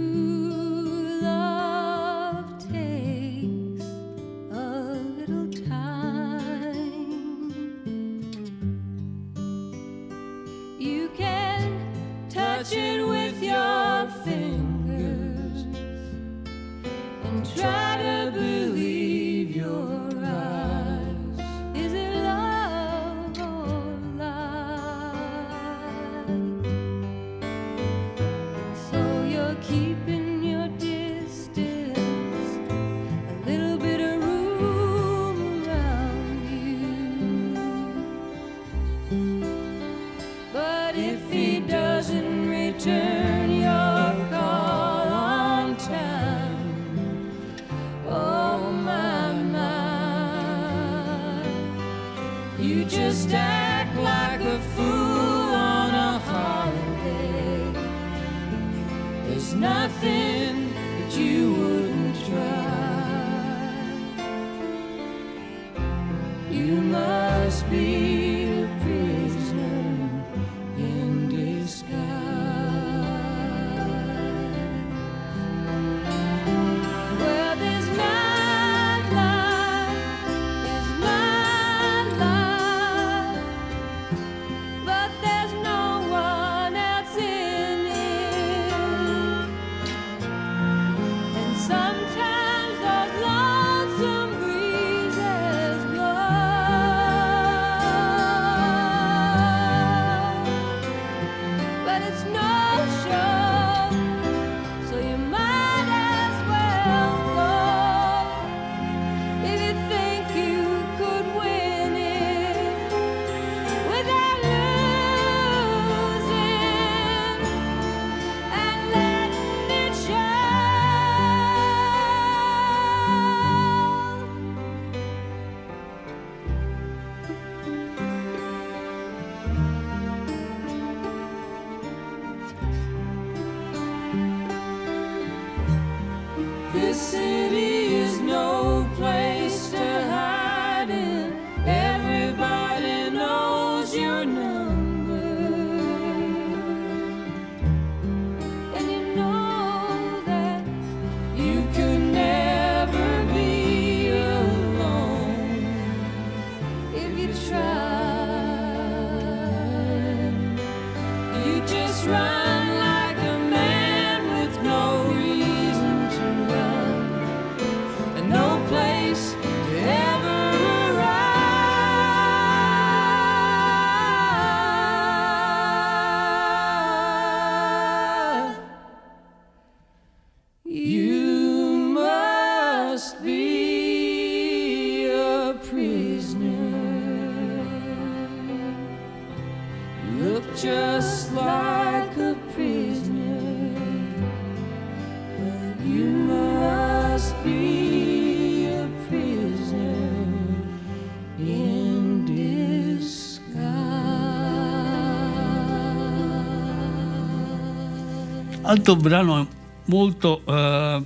altro 208.70 208.96
brano 208.96 209.48
molto 209.86 210.44
eh, 210.46 211.04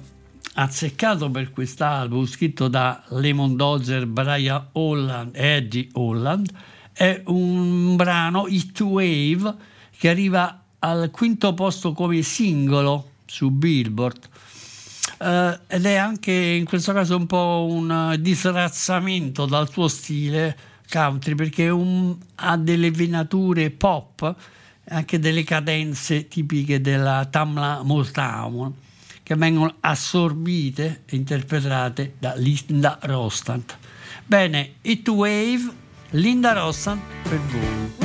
azzeccato 0.55 1.31
per 1.31 1.51
quest'album, 1.51 2.25
scritto 2.25 2.67
da 2.67 3.01
Lemon 3.09 3.55
Dozer, 3.55 4.05
Brian 4.05 4.67
Holland 4.73 5.33
e 5.33 5.47
Eddie 5.47 5.87
Holland, 5.93 6.51
è 6.91 7.21
un 7.27 7.95
brano, 7.95 8.47
Hit 8.49 8.77
Wave, 8.81 9.55
che 9.97 10.09
arriva 10.09 10.61
al 10.79 11.09
quinto 11.09 11.53
posto 11.53 11.93
come 11.93 12.21
singolo 12.21 13.11
su 13.25 13.49
Billboard. 13.49 14.27
Uh, 15.19 15.57
ed 15.67 15.85
è 15.85 15.95
anche 15.95 16.33
in 16.33 16.65
questo 16.65 16.91
caso 16.91 17.15
un 17.15 17.27
po' 17.27 17.65
un 17.69 18.17
disrazzamento 18.19 19.45
dal 19.45 19.69
suo 19.69 19.87
stile 19.87 20.57
country 20.89 21.33
perché 21.35 21.69
un, 21.69 22.13
ha 22.35 22.57
delle 22.57 22.91
venature 22.91 23.69
pop 23.69 24.35
anche 24.89 25.19
delle 25.19 25.43
cadenze 25.43 26.27
tipiche 26.27 26.81
della 26.81 27.25
Tamla 27.29 27.81
Motown 27.83 28.73
che 29.23 29.35
vengono 29.35 29.75
assorbite 29.79 31.03
e 31.05 31.15
interpretate 31.15 32.15
da 32.19 32.33
Linda 32.35 32.99
Rostand. 33.01 33.75
Bene, 34.25 34.75
It 34.81 35.07
Wave 35.07 35.81
Linda 36.11 36.53
Rossan 36.53 37.01
per 37.23 37.39
voi. 37.39 38.02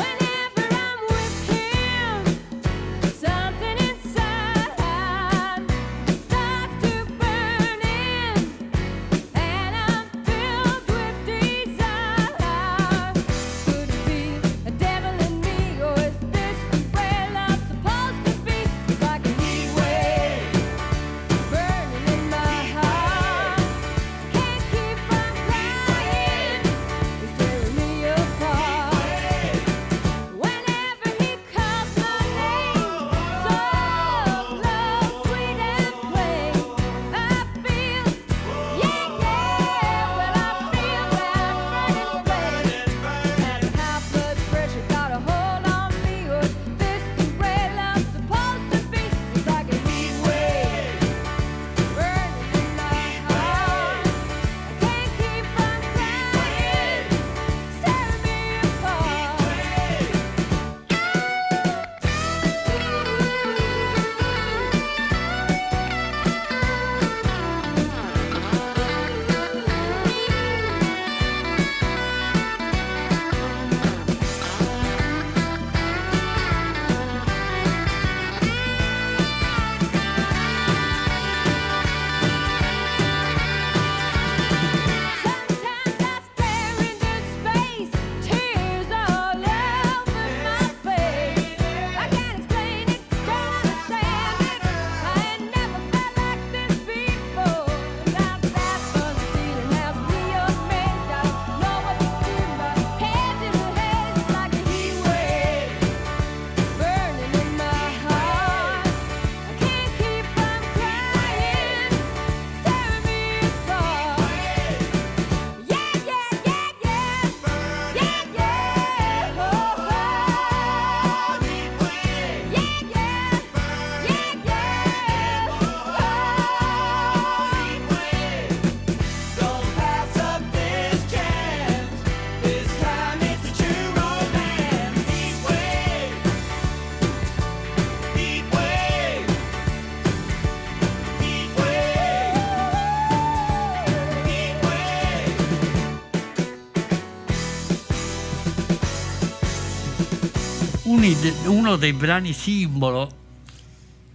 Uno 151.46 151.76
dei 151.76 151.92
brani 151.92 152.32
simbolo 152.32 153.16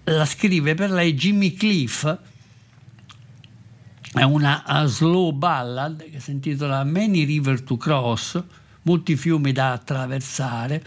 la 0.06 0.26
scrive 0.26 0.74
per 0.74 0.90
lei 0.90 1.14
Jimmy 1.14 1.54
Cliff, 1.54 2.18
è 4.14 4.22
una 4.22 4.64
slow 4.86 5.32
ballad 5.32 6.10
che 6.10 6.20
si 6.20 6.32
intitola 6.32 6.84
Many 6.84 7.26
River 7.26 7.62
to 7.62 7.78
Cross, 7.78 8.42
molti 8.84 9.16
fiumi 9.16 9.52
da 9.52 9.74
attraversare, 9.74 10.84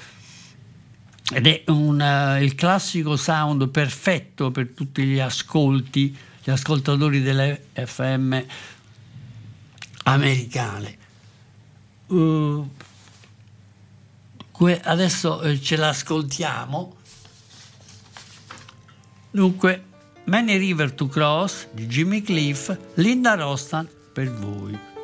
ed 1.33 1.46
è 1.46 1.64
un, 1.66 2.00
uh, 2.00 2.42
il 2.42 2.55
classico 2.55 3.16
sound 3.16 3.68
perfetto 3.68 4.50
per 4.50 4.68
tutti 4.68 5.05
gli 5.05 5.18
ascolti, 5.18 6.16
gli 6.42 6.50
ascoltatori 6.50 7.20
delle 7.20 7.66
FM 7.74 8.38
americane. 10.05 10.96
Uh, 12.07 12.70
adesso 14.83 15.42
eh, 15.42 15.61
ce 15.61 15.77
l'ascoltiamo. 15.77 16.97
Dunque, 19.31 19.85
Many 20.25 20.57
River 20.57 20.92
to 20.92 21.07
Cross 21.07 21.69
di 21.73 21.87
Jimmy 21.87 22.23
Cliff, 22.23 22.77
Linda 22.95 23.35
Rostan 23.35 23.88
per 24.12 24.33
voi. 24.33 24.96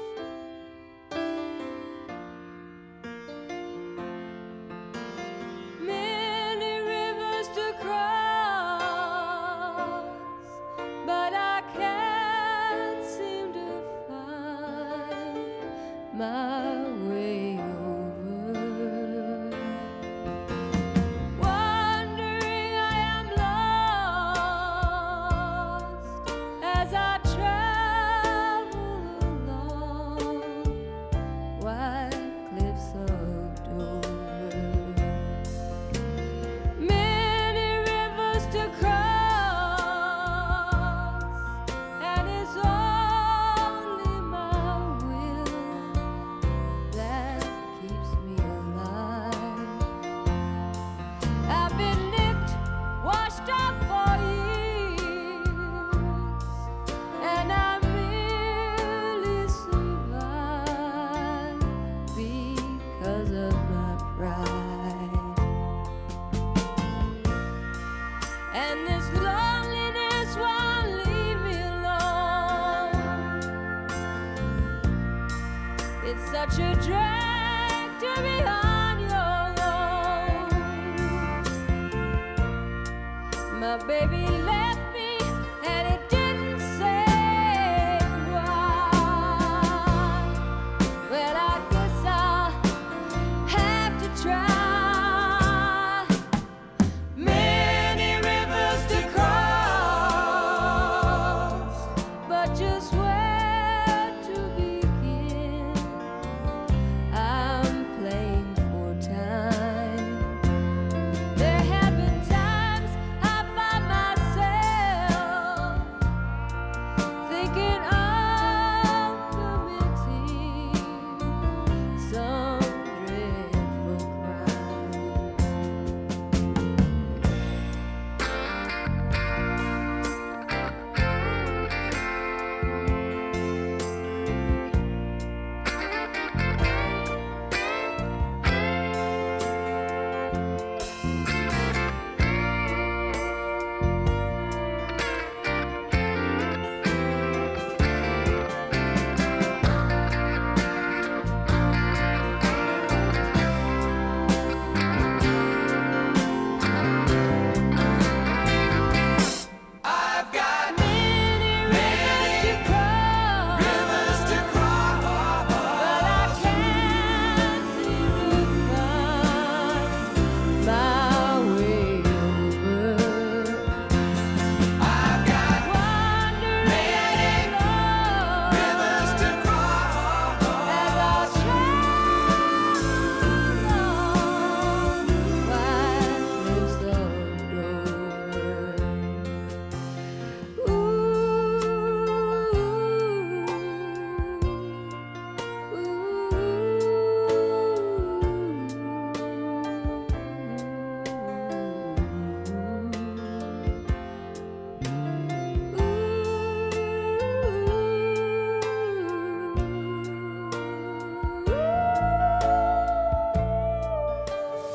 my 83.63 83.77
baby 83.87 84.27
left. 84.27 84.62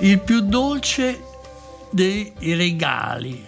Il 0.08 0.20
più 0.20 0.40
dolce 0.40 1.22
dei 1.92 2.32
regali 2.40 3.44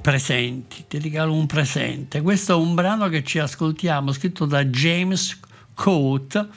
presenti, 0.00 0.84
ti 0.86 1.00
regalo 1.00 1.34
un 1.34 1.46
presente. 1.46 2.22
Questo 2.22 2.52
è 2.52 2.56
un 2.56 2.76
brano 2.76 3.08
che 3.08 3.24
ci 3.24 3.40
ascoltiamo, 3.40 4.12
scritto 4.12 4.44
da 4.44 4.64
James 4.64 5.40
Coate, 5.74 6.48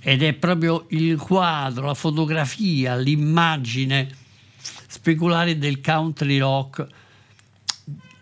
ed 0.00 0.22
è 0.22 0.32
proprio 0.32 0.86
il 0.90 1.18
quadro, 1.18 1.84
la 1.84 1.94
fotografia, 1.94 2.96
l'immagine 2.96 4.08
speculare 4.86 5.58
del 5.58 5.82
country 5.82 6.38
rock 6.38 6.86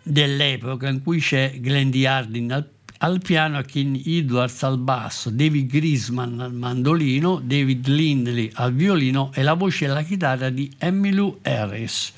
dell'epoca 0.02 0.88
in 0.88 1.00
cui 1.00 1.20
c'è 1.20 1.60
Glendy 1.60 2.06
Hardin 2.06 2.52
al, 2.52 2.73
al 2.98 3.20
piano, 3.20 3.60
Ken 3.62 4.00
Edwards 4.04 4.62
al 4.62 4.78
basso, 4.78 5.30
David 5.30 5.70
Grisman 5.70 6.40
al 6.40 6.52
mandolino, 6.52 7.40
David 7.42 7.86
Lindley 7.88 8.50
al 8.54 8.72
violino 8.72 9.30
e 9.34 9.42
la 9.42 9.54
voce 9.54 9.84
e 9.84 9.88
la 9.88 10.02
chitarra 10.02 10.50
di 10.50 10.70
Emmylou 10.78 11.38
Harris. 11.42 12.12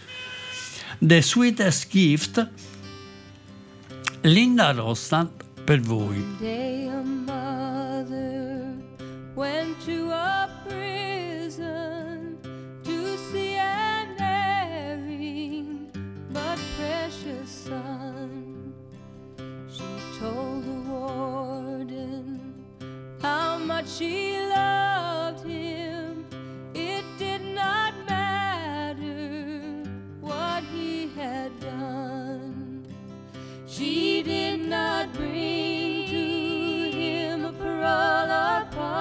The 0.99 1.23
Sweetest 1.23 1.89
Gift, 1.91 2.51
Linda 4.23 4.73
Rostand 4.73 5.31
per 5.65 5.81
voi. 5.81 6.25
Much 23.77 23.89
she 23.91 24.39
loved 24.39 25.45
him. 25.47 26.25
It 26.73 27.05
did 27.19 27.43
not 27.43 27.93
matter 28.09 29.83
what 30.23 30.65
he 30.73 31.09
had 31.09 31.51
done. 31.61 32.87
She 33.67 34.23
did 34.23 34.61
not 34.61 35.13
bring 35.13 36.07
to 36.09 36.25
him 37.01 37.45
a 37.45 37.53
parole 37.53 38.31
or 38.47 38.65
pardon 38.71 38.96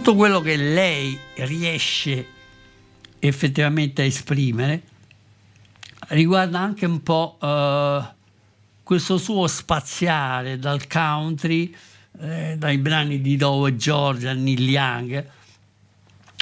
Tutto 0.00 0.16
quello 0.16 0.40
che 0.40 0.56
lei 0.56 1.18
riesce 1.34 2.26
effettivamente 3.18 4.00
a 4.00 4.06
esprimere 4.06 4.82
riguarda 6.08 6.58
anche 6.58 6.86
un 6.86 7.02
po' 7.02 7.36
eh, 7.38 8.02
questo 8.82 9.18
suo 9.18 9.46
spaziare 9.46 10.58
dal 10.58 10.86
country, 10.86 11.76
eh, 12.18 12.54
dai 12.56 12.78
brani 12.78 13.20
di 13.20 13.36
Doe 13.36 13.76
George 13.76 14.26
a 14.26 14.32
Neil 14.32 14.70
Young, 14.70 15.26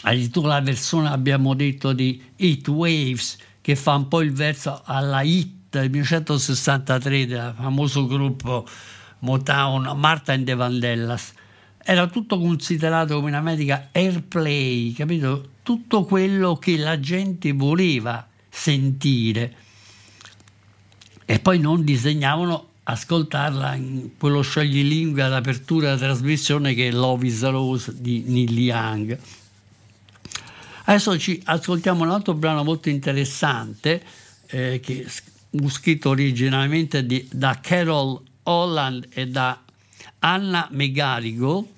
addirittura 0.02 0.50
la 0.50 0.60
versione 0.60 1.08
abbiamo 1.08 1.54
detto 1.54 1.92
di 1.92 2.22
Heat 2.36 2.68
Waves 2.68 3.38
che 3.60 3.74
fa 3.74 3.96
un 3.96 4.06
po' 4.06 4.20
il 4.20 4.32
verso 4.32 4.82
alla 4.84 5.22
hit 5.22 5.70
del 5.70 5.90
1963 5.90 7.26
del 7.26 7.54
famoso 7.56 8.06
gruppo 8.06 8.64
Motown 9.18 9.98
Martha 9.98 10.32
and 10.32 10.46
the 10.46 10.54
Vandellas 10.54 11.32
era 11.90 12.06
tutto 12.06 12.38
considerato 12.38 13.14
come 13.14 13.28
una 13.28 13.40
medica 13.40 13.88
airplay 13.92 14.92
capito? 14.92 15.52
tutto 15.62 16.04
quello 16.04 16.56
che 16.56 16.76
la 16.76 17.00
gente 17.00 17.52
voleva 17.52 18.28
sentire. 18.50 19.54
E 21.24 21.38
poi 21.38 21.58
non 21.58 21.84
disegnavano 21.84 22.72
ascoltarla 22.82 23.74
in 23.74 24.10
quello 24.18 24.42
scioglilingue 24.42 25.22
all'apertura 25.22 25.94
della 25.94 26.12
trasmissione 26.12 26.74
che 26.74 26.88
è 26.88 26.90
Love 26.90 27.26
is 27.26 27.42
a 27.42 27.48
Rose 27.48 27.94
di 27.98 28.22
Neil 28.26 28.58
Young. 28.58 29.18
Adesso 30.84 31.18
ci 31.18 31.40
ascoltiamo 31.42 32.04
un 32.04 32.10
altro 32.10 32.34
brano 32.34 32.64
molto 32.64 32.90
interessante 32.90 34.02
eh, 34.48 34.78
che 34.82 35.06
fu 35.06 35.70
scritto 35.70 36.10
originalmente 36.10 37.06
di, 37.06 37.26
da 37.32 37.58
Carol 37.62 38.20
Holland 38.42 39.06
e 39.10 39.26
da 39.26 39.58
Anna 40.20 40.68
McGarrigle, 40.70 41.76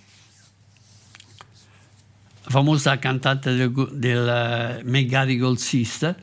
famosa 2.50 2.98
cantante 2.98 3.54
del, 3.54 3.72
del 3.92 4.82
uh, 4.84 4.88
McGarrigle 4.88 5.56
Sister, 5.56 6.20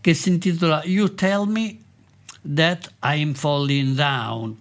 che 0.00 0.12
si 0.12 0.30
intitola 0.30 0.82
You 0.84 1.14
Tell 1.14 1.46
Me 1.46 1.76
That 2.42 2.92
I'm 3.04 3.32
Falling 3.32 3.94
Down. 3.94 4.56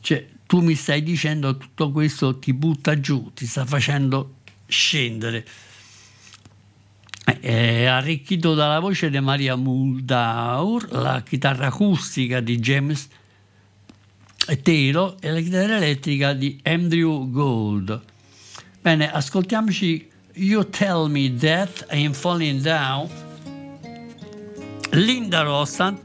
Cioè, 0.00 0.28
tu 0.46 0.60
mi 0.60 0.76
stai 0.76 1.02
dicendo 1.02 1.56
tutto 1.56 1.90
questo 1.90 2.38
ti 2.38 2.52
butta 2.52 3.00
giù, 3.00 3.32
ti 3.34 3.44
sta 3.44 3.66
facendo 3.66 4.36
scendere. 4.66 5.46
È 7.24 7.84
arricchito 7.84 8.54
dalla 8.54 8.78
voce 8.78 9.10
di 9.10 9.18
Maria 9.18 9.56
Muldaur, 9.56 10.92
la 10.92 11.22
chitarra 11.22 11.66
acustica 11.66 12.38
di 12.40 12.58
James 12.58 13.08
Taylor 14.62 15.16
e 15.20 15.30
la 15.30 15.40
chitarra 15.40 15.76
elettrica 15.76 16.34
di 16.34 16.60
Andrew 16.62 17.28
Gold. 17.30 18.10
Bene, 18.82 19.12
ascoltiamoci 19.12 20.10
You 20.34 20.64
Tell 20.64 21.08
Me 21.08 21.32
That 21.36 21.86
I'm 21.92 22.12
Falling 22.12 22.60
Down, 22.60 23.08
Linda 24.90 25.44
Rostand 25.44 26.00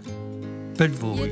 per 0.75 0.89
voi. 0.91 1.31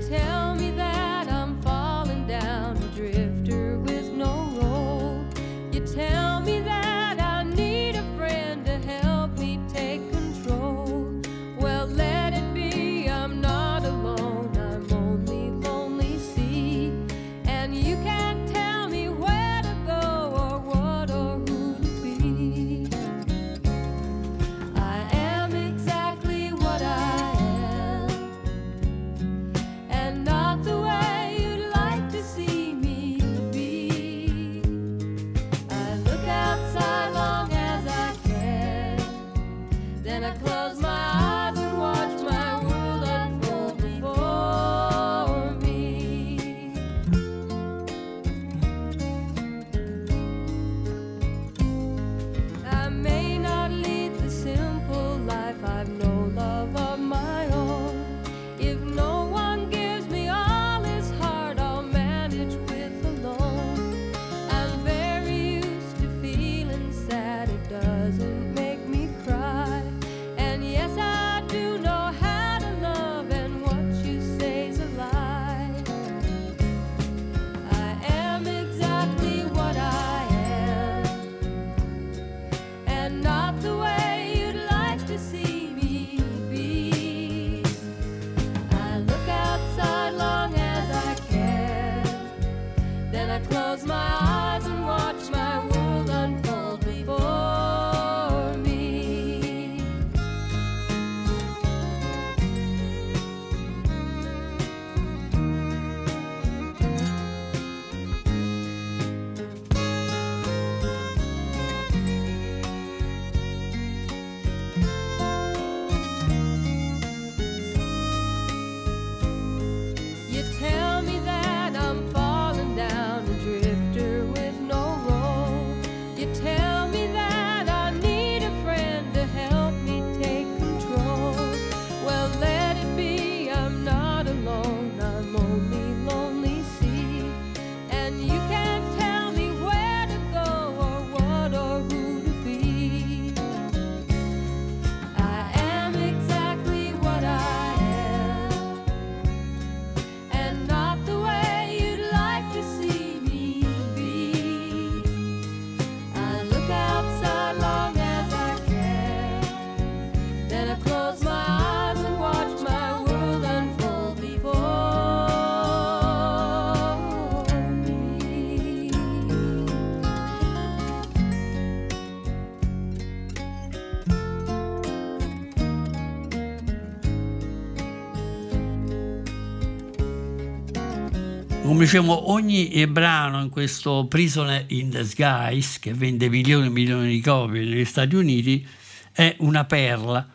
Come 181.75 181.87
diciamo, 181.87 182.31
ogni 182.31 182.87
brano 182.87 183.41
in 183.41 183.49
questo 183.49 184.05
Prisoner 184.07 184.63
in 184.69 184.91
the 184.91 185.03
Skies, 185.03 185.77
che 185.79 185.93
vende 185.93 186.29
milioni 186.29 186.67
e 186.67 186.69
milioni 186.69 187.09
di 187.09 187.19
copie 187.19 187.65
negli 187.65 187.83
Stati 187.83 188.15
Uniti, 188.15 188.65
è 189.11 189.35
una 189.39 189.65
perla. 189.65 190.25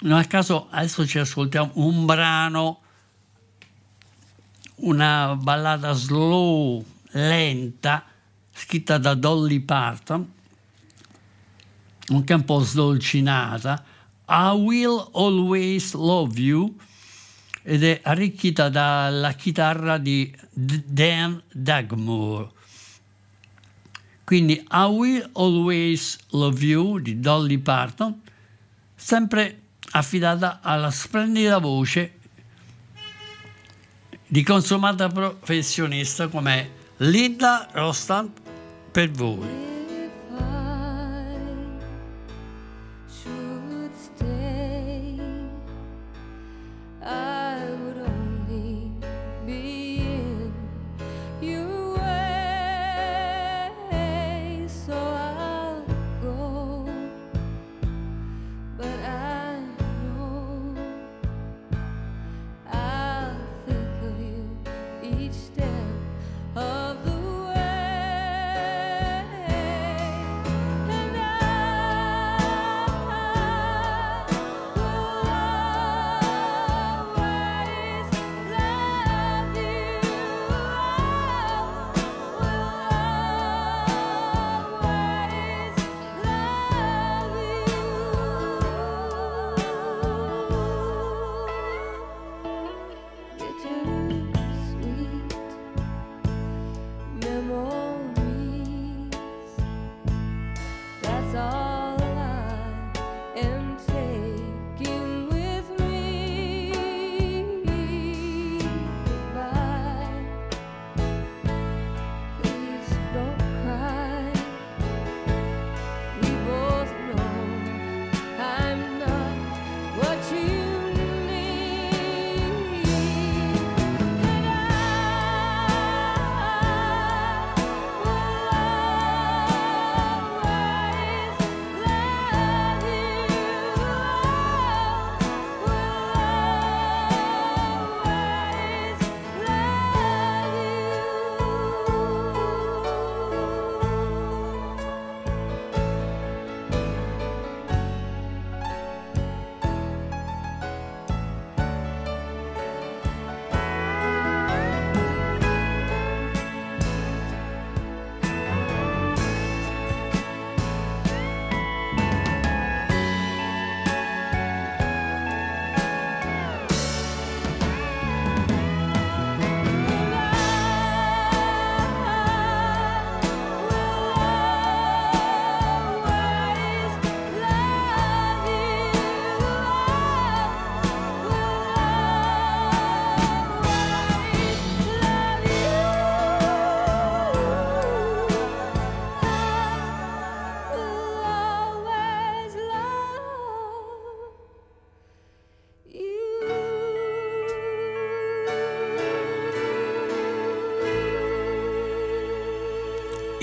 Non 0.00 0.18
a 0.18 0.24
caso 0.24 0.66
adesso 0.70 1.06
ci 1.06 1.20
ascoltiamo 1.20 1.70
un 1.74 2.06
brano, 2.06 2.80
una 4.76 5.36
ballata 5.36 5.92
slow, 5.92 6.84
lenta, 7.12 8.04
scritta 8.52 8.98
da 8.98 9.14
Dolly 9.14 9.60
Parton, 9.60 10.32
anche 12.08 12.34
un 12.34 12.44
po' 12.44 12.58
sdolcinata, 12.58 13.84
I 14.26 14.56
Will 14.56 15.10
Always 15.12 15.94
Love 15.94 16.40
You, 16.40 16.76
ed 17.66 17.82
è 17.82 18.00
arricchita 18.02 18.68
dalla 18.68 19.32
chitarra 19.32 19.96
di 19.96 20.32
Dan 20.52 21.42
Dagmore. 21.50 22.50
Quindi 24.22 24.54
I 24.70 24.84
Will 24.84 25.30
Always 25.32 26.18
Love 26.30 26.64
You 26.64 26.98
di 26.98 27.20
Dolly 27.20 27.58
Parton, 27.58 28.20
sempre 28.94 29.62
affidata 29.92 30.60
alla 30.62 30.90
splendida 30.90 31.58
voce 31.58 32.18
di 34.26 34.42
consumata 34.42 35.08
professionista 35.08 36.28
come 36.28 36.70
Linda 36.98 37.68
Rostan 37.72 38.30
per 38.90 39.10
voi. 39.10 39.73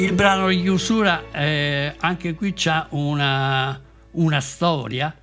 Il 0.02 0.14
brano 0.14 0.48
di 0.48 0.60
chiusura 0.62 1.30
eh, 1.32 1.94
anche 2.00 2.34
qui 2.34 2.54
c'ha 2.56 2.88
una, 2.90 3.80
una 4.14 4.42
storia 4.42 5.16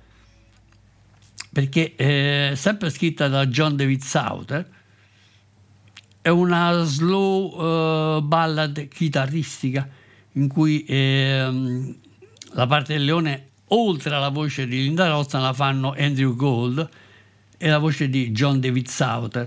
perché 1.51 1.95
eh, 1.97 2.53
sempre 2.55 2.89
scritta 2.89 3.27
da 3.27 3.45
John 3.47 3.75
David 3.75 4.01
Souther 4.01 4.65
è 6.21 6.29
una 6.29 6.83
slow 6.83 8.17
uh, 8.17 8.21
ballad 8.21 8.87
chitarristica 8.87 9.85
in 10.33 10.47
cui 10.47 10.85
eh, 10.85 11.97
la 12.53 12.65
parte 12.65 12.93
del 12.93 13.03
leone 13.03 13.49
oltre 13.67 14.15
alla 14.15 14.29
voce 14.29 14.65
di 14.65 14.77
Linda 14.77 15.09
Rossan 15.09 15.41
la 15.41 15.51
fanno 15.51 15.93
Andrew 15.97 16.33
Gold 16.37 16.89
e 17.57 17.67
la 17.67 17.79
voce 17.79 18.07
di 18.07 18.31
John 18.31 18.61
David 18.61 18.87
Souther 18.87 19.45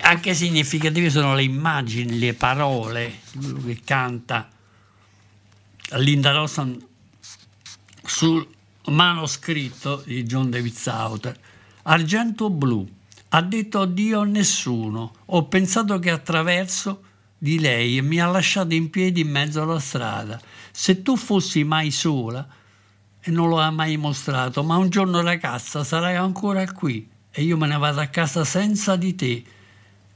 anche 0.00 0.34
significative 0.34 1.10
sono 1.10 1.34
le 1.34 1.42
immagini, 1.42 2.18
le 2.18 2.34
parole, 2.34 3.20
quello 3.36 3.62
che 3.64 3.80
canta 3.84 4.48
Linda 5.92 6.32
Rossan 6.32 6.78
sul 8.04 8.46
manoscritto 8.86 10.02
di 10.04 10.24
John 10.24 10.50
David 10.50 10.74
Souther. 10.74 11.38
Argento 11.82 12.50
blu. 12.50 12.88
Ha 13.32 13.42
detto 13.42 13.80
addio 13.80 14.20
a 14.20 14.24
nessuno. 14.24 15.12
Ho 15.26 15.46
pensato 15.46 15.98
che 15.98 16.10
attraverso 16.10 17.02
di 17.38 17.58
lei 17.58 18.02
mi 18.02 18.20
ha 18.20 18.26
lasciato 18.26 18.74
in 18.74 18.90
piedi 18.90 19.20
in 19.20 19.30
mezzo 19.30 19.62
alla 19.62 19.78
strada. 19.78 20.40
Se 20.70 21.02
tu 21.02 21.16
fossi 21.16 21.62
mai 21.64 21.90
sola, 21.90 22.46
e 23.22 23.30
non 23.30 23.48
lo 23.48 23.60
ha 23.60 23.70
mai 23.70 23.96
mostrato, 23.96 24.62
ma 24.62 24.76
un 24.76 24.88
giorno 24.88 25.20
ragazza 25.20 25.84
sarai 25.84 26.16
ancora 26.16 26.70
qui 26.72 27.06
e 27.30 27.42
io 27.42 27.56
me 27.56 27.66
ne 27.66 27.76
vado 27.76 28.00
a 28.00 28.06
casa 28.06 28.44
senza 28.44 28.96
di 28.96 29.14
te 29.14 29.44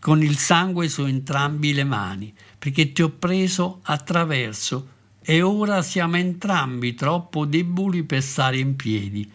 con 0.05 0.23
il 0.23 0.37
sangue 0.37 0.91
su 0.91 1.07
entrambi 1.07 1.73
le 1.73 1.83
mani, 1.83 2.31
perché 2.59 2.93
ti 2.93 3.01
ho 3.01 3.09
preso 3.09 3.81
attraverso 3.85 4.89
e 5.23 5.41
ora 5.41 5.81
siamo 5.81 6.19
entrambi 6.19 6.93
troppo 6.93 7.47
deboli 7.47 8.03
per 8.03 8.21
stare 8.21 8.59
in 8.59 8.77
piedi. 8.77 9.33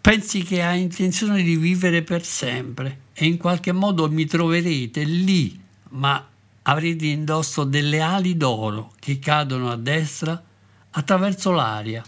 Pensi 0.00 0.42
che 0.42 0.64
hai 0.64 0.80
intenzione 0.80 1.44
di 1.44 1.54
vivere 1.54 2.02
per 2.02 2.24
sempre 2.24 3.02
e 3.12 3.26
in 3.26 3.36
qualche 3.36 3.70
modo 3.70 4.10
mi 4.10 4.26
troverete 4.26 5.04
lì, 5.04 5.56
ma 5.90 6.28
avrete 6.62 7.06
indosso 7.06 7.62
delle 7.62 8.00
ali 8.00 8.36
d'oro 8.36 8.92
che 8.98 9.20
cadono 9.20 9.70
a 9.70 9.76
destra 9.76 10.42
attraverso 10.90 11.52
l'aria. 11.52 12.02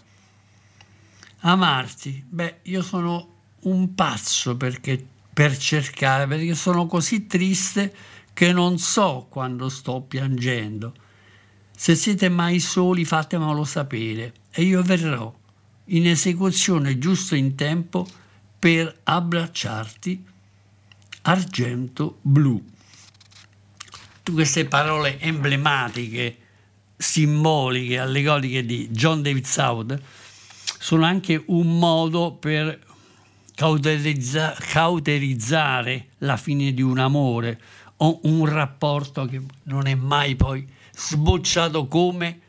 Amarti, 1.42 2.24
beh, 2.28 2.58
io 2.62 2.82
sono 2.82 3.28
un 3.60 3.94
pazzo 3.94 4.56
perché 4.56 5.10
per 5.32 5.56
cercare, 5.56 6.26
perché 6.26 6.54
sono 6.54 6.86
così 6.86 7.26
triste 7.26 7.94
che 8.32 8.52
non 8.52 8.78
so 8.78 9.26
quando 9.28 9.68
sto 9.68 10.00
piangendo. 10.02 10.94
Se 11.74 11.94
siete 11.94 12.28
mai 12.28 12.60
soli 12.60 13.04
fatemelo 13.04 13.64
sapere 13.64 14.34
e 14.50 14.62
io 14.62 14.82
verrò 14.82 15.32
in 15.86 16.06
esecuzione 16.06 16.98
giusto 16.98 17.34
in 17.34 17.54
tempo 17.54 18.06
per 18.58 19.00
abbracciarti 19.04 20.24
argento 21.22 22.18
blu. 22.22 22.62
Tutte 24.22 24.32
queste 24.32 24.66
parole 24.66 25.18
emblematiche, 25.18 26.36
simboliche, 26.96 27.98
allegoriche 27.98 28.64
di 28.64 28.88
John 28.90 29.22
David 29.22 29.44
South 29.44 30.00
sono 30.78 31.04
anche 31.04 31.42
un 31.46 31.78
modo 31.78 32.32
per 32.32 32.78
cauterizza, 33.54 34.56
cauterizzare 34.58 36.06
la 36.18 36.36
fine 36.36 36.72
di 36.72 36.82
un 36.82 36.98
amore 36.98 37.60
o 37.98 38.20
un 38.24 38.46
rapporto 38.46 39.26
che 39.26 39.40
non 39.64 39.86
è 39.86 39.94
mai 39.94 40.34
poi 40.34 40.66
sbocciato 40.94 41.86
come 41.86 42.40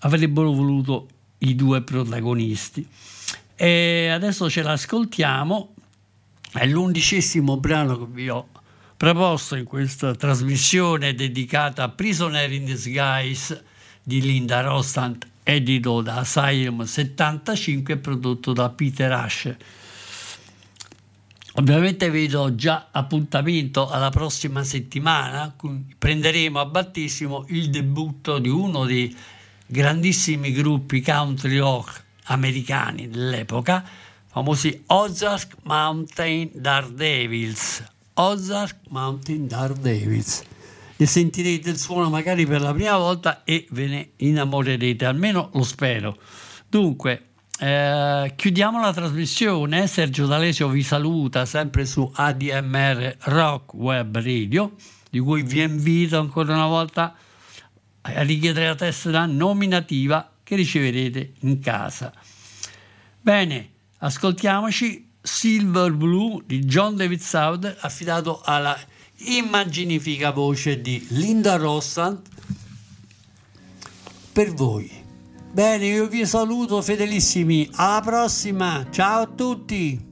avrebbero 0.00 0.52
voluto 0.52 1.08
i 1.38 1.54
due 1.54 1.82
protagonisti. 1.82 2.86
E 3.54 4.08
adesso 4.08 4.48
ce 4.48 4.62
l'ascoltiamo, 4.62 5.74
è 6.52 6.66
l'undicesimo 6.66 7.58
brano 7.58 7.98
che 7.98 8.06
vi 8.10 8.28
ho 8.28 8.48
proposto 8.96 9.56
in 9.56 9.64
questa 9.64 10.14
trasmissione 10.14 11.14
dedicata 11.14 11.84
a 11.84 11.88
Prisoner 11.88 12.50
in 12.52 12.64
Disguise 12.64 13.64
di 14.02 14.20
Linda 14.20 14.60
Rostand 14.62 15.28
edito 15.42 16.00
da 16.00 16.16
Asylum 16.16 16.84
75 16.84 17.96
prodotto 17.96 18.52
da 18.52 18.68
Peter 18.70 19.10
Ashe. 19.12 19.56
Ovviamente 21.54 22.10
vi 22.10 22.28
do 22.28 22.54
già 22.54 22.88
appuntamento 22.92 23.88
alla 23.88 24.10
prossima 24.10 24.62
settimana, 24.62 25.54
prenderemo 25.98 26.60
a 26.60 26.64
battissimo 26.64 27.44
il 27.48 27.70
debutto 27.70 28.38
di 28.38 28.48
uno 28.48 28.84
dei 28.84 29.14
grandissimi 29.66 30.52
gruppi 30.52 31.02
country 31.02 31.58
rock 31.58 32.04
americani 32.24 33.08
dell'epoca, 33.08 33.84
famosi 34.28 34.84
Ozark 34.86 35.56
Mountain 35.64 36.50
Daredevils. 36.54 37.82
Ozark 38.14 38.76
Mountain 38.88 39.48
Daredevils. 39.48 40.42
Ne 40.96 41.06
sentirete 41.06 41.70
il 41.70 41.78
suono 41.78 42.10
magari 42.10 42.46
per 42.46 42.60
la 42.60 42.72
prima 42.72 42.96
volta 42.96 43.42
e 43.42 43.66
ve 43.70 43.86
ne 43.86 44.10
innamorerete, 44.16 45.04
almeno 45.04 45.50
lo 45.54 45.64
spero. 45.64 46.16
Dunque, 46.68 47.29
eh, 47.62 48.32
chiudiamo 48.36 48.80
la 48.80 48.92
trasmissione. 48.92 49.86
Sergio 49.86 50.26
D'Alesio 50.26 50.68
vi 50.68 50.82
saluta 50.82 51.44
sempre 51.44 51.84
su 51.84 52.10
ADMR 52.10 53.16
Rock 53.24 53.74
Web 53.74 54.16
Radio, 54.16 54.76
di 55.10 55.18
cui 55.18 55.42
vi 55.42 55.60
invito 55.60 56.18
ancora 56.18 56.54
una 56.54 56.66
volta 56.66 57.14
a 58.00 58.22
richiedere 58.22 58.68
la 58.68 58.74
tessera 58.74 59.26
nominativa 59.26 60.30
che 60.42 60.56
riceverete 60.56 61.34
in 61.40 61.60
casa. 61.60 62.10
Bene, 63.20 63.70
ascoltiamoci 63.98 65.10
Silver 65.20 65.92
Blue 65.92 66.42
di 66.46 66.60
John 66.60 66.96
David 66.96 67.20
Souther 67.20 67.76
affidato 67.80 68.40
alla 68.42 68.78
immaginifica 69.16 70.30
voce 70.30 70.80
di 70.80 71.06
Linda 71.10 71.56
Rossant 71.56 72.26
per 74.32 74.54
voi. 74.54 74.99
Bene, 75.52 75.86
io 75.86 76.06
vi 76.06 76.24
saluto 76.26 76.80
fedelissimi. 76.80 77.68
Alla 77.74 78.00
prossima. 78.02 78.86
Ciao 78.88 79.22
a 79.22 79.26
tutti. 79.26 80.09